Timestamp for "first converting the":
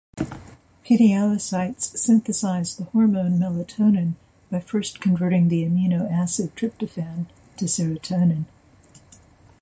4.59-5.63